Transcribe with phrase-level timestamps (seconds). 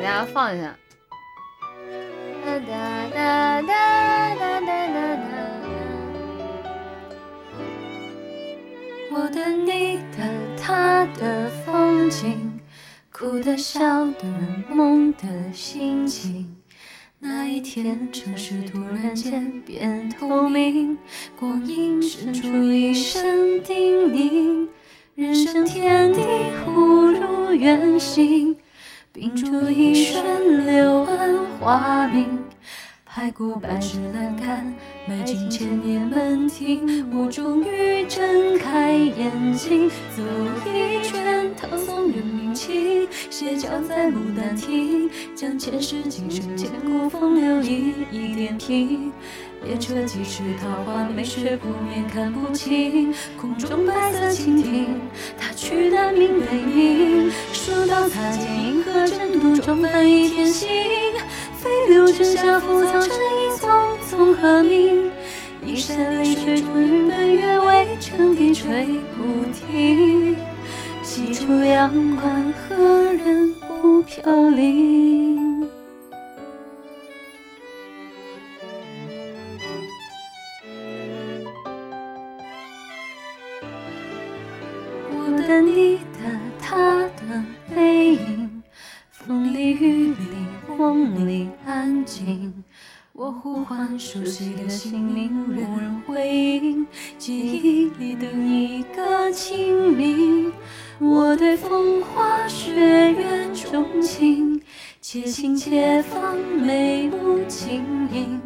[0.00, 0.74] 给大家放一下。
[2.42, 5.22] 哒哒哒哒哒哒哒哒。
[9.12, 12.58] 我的、你的、他的风景，
[13.12, 14.24] 哭的、笑的、
[14.70, 16.56] 梦的心情。
[17.18, 20.96] 那一天，城市突然间变透明，
[21.38, 24.66] 光阴渗出一声叮咛，
[25.14, 26.22] 人生天地
[26.64, 28.56] 忽如远行，
[29.12, 32.38] 屏住一瞬柳暗花明。
[33.04, 34.72] 拍过百尺栏杆，
[35.08, 40.22] 迈进千年门庭，我终于睁开眼睛，走
[40.64, 49.10] 一圈唐宋元明清，斜角在牡丹亭，将前世今生千古风流一一点评。
[49.64, 54.86] 列车疾驰，桃花美雪扑面看不清，空中白色蜻蜓，
[55.36, 57.30] 它去的明北冥。
[57.62, 60.66] 说到擦肩，银河争渡，撞翻一天星。
[61.58, 65.10] 飞流直下，浮草成荫，匆匆和鸣。
[65.62, 70.34] 一山泪水中，云奔月，微尘低垂不停。
[71.02, 75.68] 西出阳关，何人不飘零？
[85.12, 85.98] 我等、你
[93.12, 96.86] 我呼唤熟悉的姓名，无人回应。
[97.18, 100.52] 记忆里的一个清明，
[101.00, 102.72] 我对风花雪
[103.12, 104.62] 月钟情，
[105.00, 108.40] 且行且放，眉目轻盈。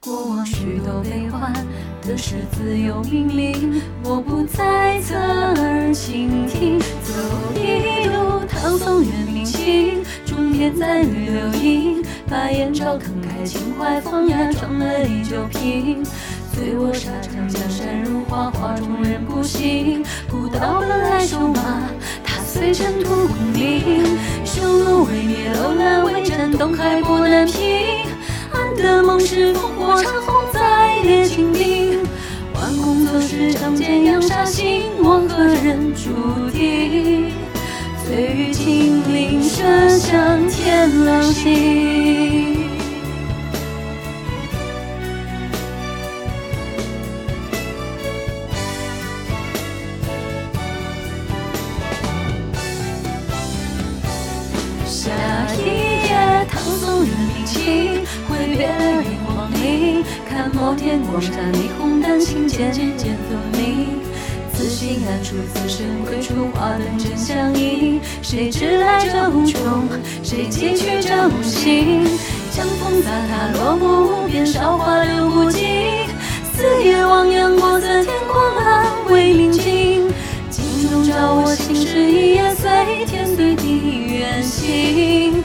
[0.00, 1.50] 过往许多悲欢
[2.02, 6.78] 得失自有命名，我不再侧耳倾听。
[6.78, 7.14] 走
[7.56, 9.93] 一路唐宋元明清，
[10.64, 16.02] 终点在绿柳荫，把眼罩慷慨情怀放牙，装了一酒瓶。
[16.54, 20.02] 醉卧沙场，江山如画，画中人不醒。
[20.30, 21.82] 古道本来瘦马，
[22.24, 24.16] 踏碎尘土功名。
[24.42, 27.60] 匈奴未灭，楼兰未战，东海波难平。
[28.50, 31.98] 安得梦是烽火长虹再列金兵，
[32.54, 37.32] 挽弓走石仗剑扬沙行，我何人注定？
[38.06, 39.03] 醉雨金陵，射向
[41.34, 41.50] 下
[55.54, 55.66] 一
[56.06, 62.96] 页，唐宋元明清，挥别了炎黄陵，看摩天广厦，霓虹丹青渐渐
[63.28, 63.98] 分明。
[64.54, 67.93] 此心安处，此生归处，花灯正相映。
[68.24, 69.86] 谁知来者无穷，
[70.22, 72.06] 谁寄去者无形。
[72.50, 76.08] 江风飒沓，落木无边，韶华流不尽。
[76.54, 80.10] 四野汪洋，国色天光，暗未明镜。
[80.48, 85.44] 镜中照我心事，一夜随天随地远行。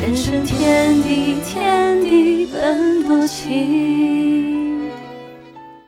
[0.00, 3.95] 人生天地，天地本多情。